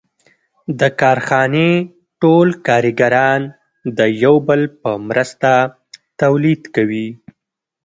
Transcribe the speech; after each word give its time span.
د 0.79 0.81
کارخانې 1.01 1.69
ټول 2.21 2.47
کارګران 2.67 3.41
د 3.97 3.99
یو 4.23 4.35
بل 4.47 4.61
په 4.81 4.91
مرسته 5.09 5.51
تولید 6.21 6.61
کوي 6.75 7.07